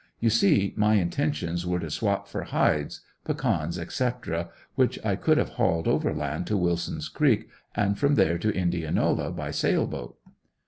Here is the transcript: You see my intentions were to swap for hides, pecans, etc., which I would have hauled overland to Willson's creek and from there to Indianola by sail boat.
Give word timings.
You 0.19 0.31
see 0.31 0.73
my 0.75 0.95
intentions 0.95 1.63
were 1.67 1.77
to 1.79 1.91
swap 1.91 2.27
for 2.27 2.41
hides, 2.45 3.01
pecans, 3.23 3.77
etc., 3.77 4.49
which 4.73 4.97
I 5.05 5.13
would 5.13 5.37
have 5.37 5.49
hauled 5.49 5.87
overland 5.87 6.47
to 6.47 6.57
Willson's 6.57 7.07
creek 7.07 7.47
and 7.75 7.99
from 7.99 8.15
there 8.15 8.39
to 8.39 8.49
Indianola 8.51 9.31
by 9.31 9.51
sail 9.51 9.85
boat. 9.85 10.17